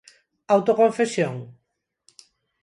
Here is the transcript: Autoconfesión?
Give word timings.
Autoconfesión? 0.55 1.35